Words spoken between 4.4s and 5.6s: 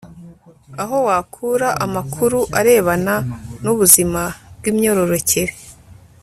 bw imyororokere